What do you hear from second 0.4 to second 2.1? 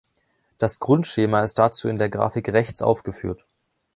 Das Grundschema ist dazu in der